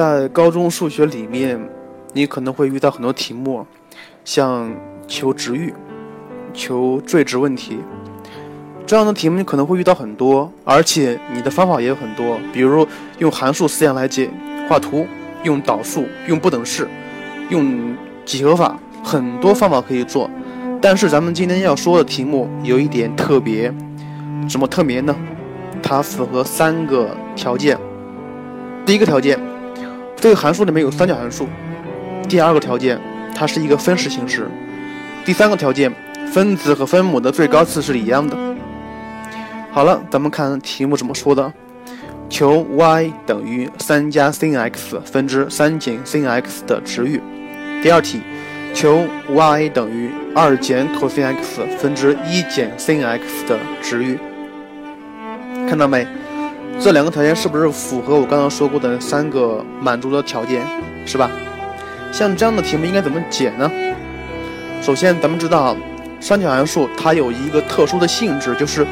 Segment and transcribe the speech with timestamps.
[0.00, 1.60] 在高中数学里面，
[2.14, 3.66] 你可能会遇到很多题目，
[4.24, 4.74] 像
[5.06, 5.74] 求值域、
[6.54, 7.80] 求最值问题
[8.86, 14.30] 这样的题目，你可能会遇到很多，而且你的方法也有很多，比如用函数思想来解，
[14.66, 15.06] 画图，
[15.42, 16.88] 用导数，用不等式，
[17.50, 17.94] 用
[18.24, 18.74] 几何法，
[19.04, 20.30] 很多方法可以做。
[20.80, 23.70] 但是咱们今天要说的题目有一点特别，
[24.48, 25.14] 什么特别呢？
[25.82, 27.78] 它符合三个条件。
[28.86, 29.38] 第一个条件，
[30.20, 31.46] 这个函数里面有三角函数；
[32.28, 33.00] 第二个条件，
[33.34, 34.42] 它是一个分式形式；
[35.24, 35.92] 第三个条件，
[36.32, 38.36] 分子和分母的最高次是一样的。
[39.70, 41.52] 好了，咱们看题目怎么说的：
[42.28, 47.20] 求 y 等于三加 sin x 分之三减 sin x 的值域。
[47.82, 48.20] 第二题。
[48.72, 54.16] 求 y 等于二减 cos x 分之一减 sin x 的值域，
[55.68, 56.06] 看到没？
[56.82, 60.66] 这两个条件是不是符合我刚刚说过的三个满足的条件，
[61.04, 61.30] 是吧？
[62.10, 63.70] 像这样的题目应该怎么解呢？
[64.80, 65.76] 首先，咱们知道
[66.20, 68.86] 三角函数它有一个特殊的性质，就是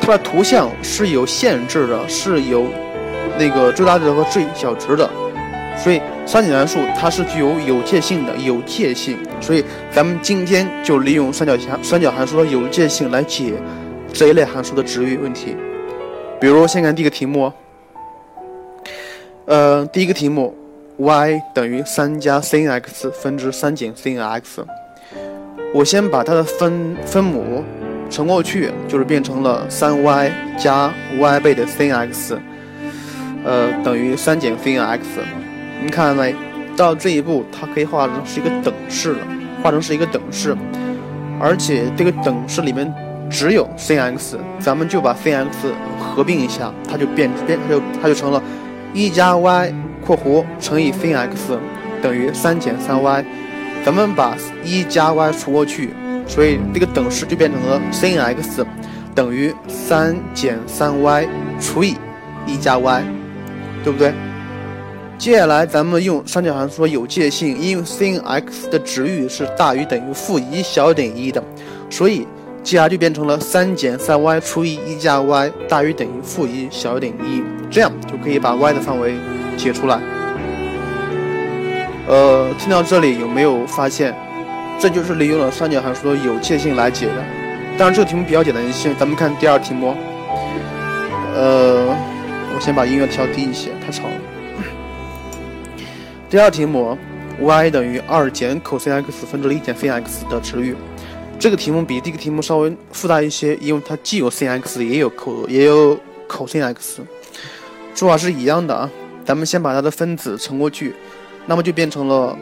[0.00, 2.68] 它的图像是有限制的，是有
[3.36, 5.10] 那个最大值和最小值的。
[5.76, 9.18] 所以三角函数它是具有有界性的，有界性。
[9.40, 13.54] 所以咱们今天就利用三角函三角函数的有界性来解
[14.12, 15.56] 这一类函数的值域问题。
[16.40, 17.52] 比如先看第一个题目，
[19.46, 20.54] 呃，第一个题目
[20.96, 24.64] ，y 等于三加 sin x 分之三减 sin x。
[25.74, 27.64] 我先把它的分分母
[28.08, 32.38] 乘过去，就是变成了三 y 加 y 倍的 sin x，
[33.44, 35.04] 呃，等于三减 sin x。
[35.82, 36.34] 你看到没？
[36.76, 39.26] 到这一步，它可以画成是一个等式了，
[39.60, 40.56] 画成是一个等式，
[41.40, 42.94] 而且这个等式里面
[43.30, 48.42] 只有 sin x，咱们就把 sin x 合并一下，它就变变，它就它就成了
[48.92, 49.72] 一加 y
[50.04, 51.58] 括弧乘以 sin x
[52.02, 53.24] 等于三减三 y，
[53.84, 55.90] 咱们把一加 y 除过去，
[56.26, 58.64] 所以这个等式就变成了 sin x
[59.14, 61.26] 等于三减三 y
[61.60, 61.96] 除以
[62.46, 63.02] 一加 y，
[63.84, 64.12] 对不对？
[65.18, 71.42] 接下来，咱们用三角函数的有界性，因为 sin x 的值域是大于等于负一小于等于一的，
[71.90, 72.24] 所以
[72.68, 79.14] 接下来就变成了三减三 y 除以一加 y 大于等于负一小于等于一，这样就可以把 y 的范围
[79.56, 79.98] 解出来。
[82.06, 84.14] 呃，听到这里有没有发现，
[84.78, 87.24] 这就是利用了三角函数的有界性来解的？
[87.78, 88.92] 当然，这个题目比较简单一些。
[88.96, 89.94] 咱们看第二题目。
[91.34, 91.86] 呃，
[92.54, 94.14] 我先把音乐调低一些，太吵了。
[96.28, 96.98] 第二题目
[97.40, 100.76] ，y 等于二减 cos x 分之一减 sin x 的值域。
[101.38, 107.00] 这个题目比第一个题目稍微复杂一些，因为它既有 sin x 也有 co 也有 cos x，
[107.94, 108.90] 做法是一样的啊。
[109.24, 110.94] 咱们先把它的分子乘过去，
[111.46, 112.36] 那么就变成了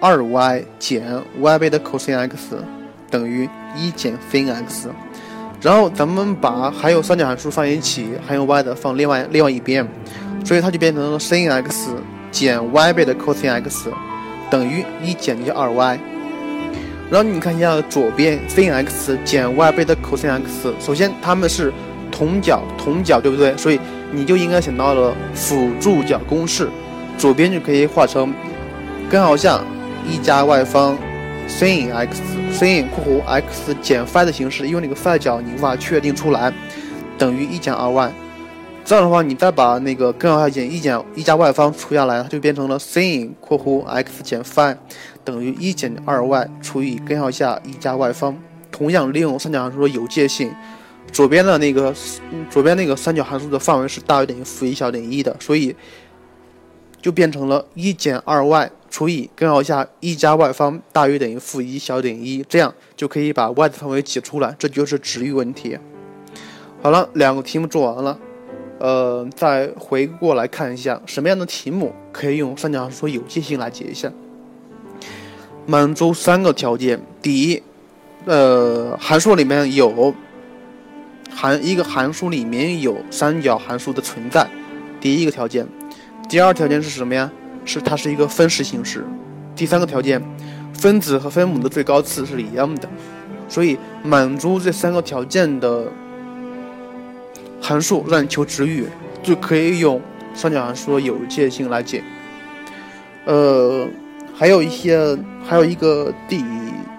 [0.00, 2.62] 二 y 减 y 倍的 cos x
[3.10, 4.90] 等于一减 sin x。
[5.62, 9.86] 然后咱们把还有三角函数放一起，还有 y 的放另外另外一边，
[10.44, 11.90] 所以它就变成了 sin x。
[12.30, 13.90] 减 y 倍的 cos x
[14.50, 15.98] 等于一减去二 y，
[17.10, 21.72] 然后你看一下左边 sin x 减 y 倍的 cos x，首先它们是
[22.10, 23.56] 同角同角，对不对？
[23.56, 23.78] 所以
[24.10, 26.68] 你就应该想到了辅助角公式，
[27.18, 28.32] 左边就可以画成
[29.10, 29.60] 根号下
[30.08, 30.96] 一加 y 方
[31.46, 32.22] sin x
[32.52, 36.52] sin 括弧 x 减 phi 的形式，因为那个 phi 角你无法确定出来，
[37.18, 38.12] 等于一减二 y。
[38.84, 44.76] 这样的话，你再把那个根号下减一减一加 y 方除下来，它就变成了 sin 括弧 x 减 phi
[45.24, 48.36] 等于一减二 y 除以根号下一加 y 方。
[48.70, 50.52] 同样利用三角函数的有界性，
[51.12, 51.94] 左边的那个
[52.50, 55.76] 左边那个三角函数的范围是大于等于负一小于等于一的，所以
[57.00, 65.78] 就变成了一减二 y 除以根号下一加 y 方大于等于负一小于等于一，这样就可以把 y 的范围解出来，这就是值域问题。
[66.82, 68.18] 好了，两个题目做完了。
[68.80, 74.12] 呃，再回过来看一下，什么样的题目可以用三角函数有界性来解一下？
[75.66, 77.62] 满足三个条件：第一，
[78.24, 80.14] 呃，函数里面有
[81.34, 84.48] 函一个函数里面有三角函数的存在，
[85.00, 85.64] 第一个条件；
[86.28, 87.30] 第二条件是什么呀？
[87.64, 89.00] 是它是一个分式形式；
[89.56, 90.22] 第三个条件，
[90.74, 92.88] 分子和分母的最高次是一样的。
[93.48, 95.86] 所以，满足这三个条件的。
[97.62, 98.84] 函数让你求值域，
[99.22, 99.98] 就可以用
[100.34, 102.04] 三角函数的有界性来解。
[103.24, 103.88] 呃，
[104.36, 105.16] 还有一些，
[105.46, 106.44] 还有一个第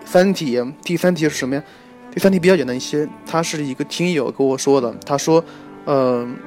[0.05, 1.61] 三题，第三题是什么呀？
[2.13, 5.43] 第三题比较简单一些，它是一个听友跟我说的，他说，
[5.85, 6.37] 嗯，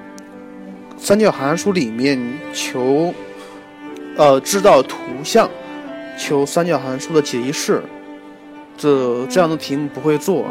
[0.96, 2.18] 三角函数里面
[2.54, 3.12] 求
[4.16, 5.48] 呃，知道图像
[6.18, 7.82] 求三角函数的解析式，
[8.78, 10.46] 这这样的题目不会做。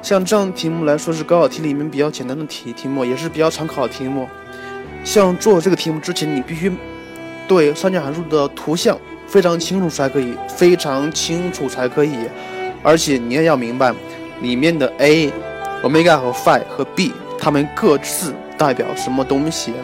[0.00, 4.28] 像这样的题目来说是高考题里面比较简单的题题目，也是比较常考的题目。
[5.02, 6.70] 像做这个题目之前，你必须
[7.48, 12.16] 对三角函数的图像非常清楚才可以，非常清楚才可以。
[12.82, 13.92] 而且你也要明白
[14.40, 15.32] 里面的 a、
[15.82, 19.82] omega 和 phi 和 b，它们各自代表什么东西啊？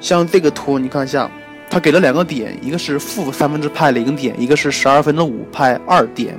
[0.00, 1.30] 像这个图，你看一下，
[1.68, 6.34] 它给了两个点，一个是负三分之派零点，一个是十二分之五派二点。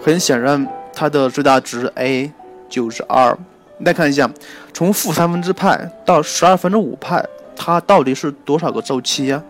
[0.00, 2.32] 很显然，它的最大值 a
[2.68, 3.36] 就是二。
[3.84, 4.30] 再看一下，
[4.72, 7.24] 从负三分之派到十二分之五派，
[7.56, 9.42] 它到底是多少个周期呀？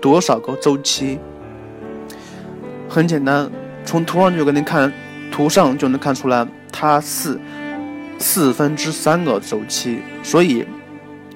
[0.00, 1.18] 多少个周期？
[2.88, 3.50] 很简单，
[3.84, 4.92] 从图上就给你看，
[5.30, 7.38] 图上就能看出来，它是
[8.18, 10.00] 四分之三个周期。
[10.22, 10.66] 所以，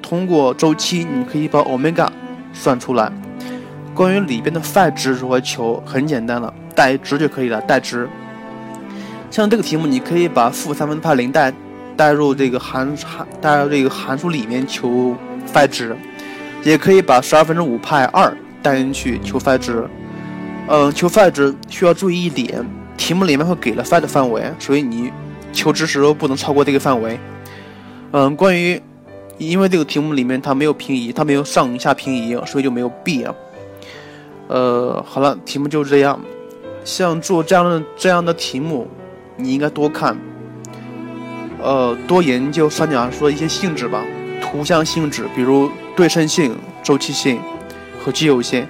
[0.01, 2.11] 通过周期，你可以把欧米伽
[2.53, 3.11] 算出来。
[3.95, 8.09] 关于里边的 phi 值如何求，很简单了，代值就可以了，代值。
[9.31, 11.53] 像这个题目，你可以把负三分之派零代。
[11.97, 15.15] 代入这个函函代入这个函数里面求
[15.53, 15.95] phi 值，
[16.62, 19.89] 也可以把十二分之五派二代进去求 phi 值。
[20.69, 22.65] 嗯，求 phi 值需要注意一点，
[22.97, 25.11] 题目里面会给了 phi 的范围，所以你
[25.53, 27.19] 求值时候不能超过这个范围。
[28.12, 28.81] 嗯，关于
[29.39, 33.35] 因为这个题目里面它没有平移，它没有上下平移，所以就没有 b 啊。
[34.49, 36.21] 呃，好了，题目就是这样。
[36.85, 38.89] 像做这样的这样的题目，
[39.37, 40.17] 你应该多看。
[41.62, 44.03] 呃，多研究三角函数的一些性质吧，
[44.41, 47.39] 图像性质，比如对称性、周期性
[48.02, 48.67] 和奇偶性。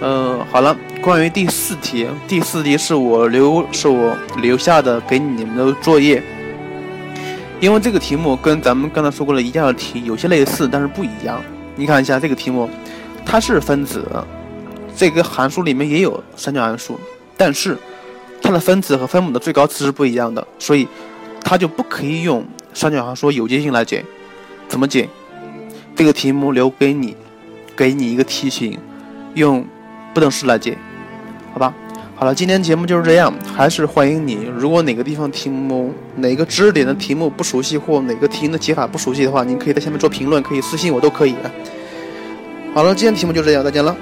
[0.00, 6.22] 嗯，好了，关于第四题，第四题是我留是我留下的给你们的作业，
[7.60, 11.42] 因为这个题目跟咱们刚才说过的一样的题有些类似，但是不一样。
[11.76, 12.68] 你看一下这个题目，
[13.24, 14.06] 它是分子，
[14.96, 16.98] 这个函数里面也有三角函数，
[17.36, 17.76] 但是
[18.42, 20.86] 它的分子和分母的最高值是不一样的，所以。
[21.46, 22.42] 它就不可以用
[22.72, 24.02] 三角函数有界性来解，
[24.66, 25.06] 怎么解？
[25.94, 27.14] 这个题目留给你，
[27.76, 28.78] 给你一个提醒，
[29.34, 29.64] 用
[30.12, 30.76] 不等式来解，
[31.52, 31.74] 好吧？
[32.16, 34.48] 好了，今天节目就是这样，还是欢迎你。
[34.56, 41.34] 如果哪个地方题目、哪个知识点的题目不熟悉，或哪个题型的解法不熟悉的话，您可以在下面做评论，可以私信我都可以。
[42.72, 43.96] 好了，今天题目就这样，再见了。